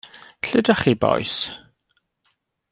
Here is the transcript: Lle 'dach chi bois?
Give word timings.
Lle 0.47 0.61
'dach 0.65 0.83
chi 0.83 0.93
bois? 1.01 1.33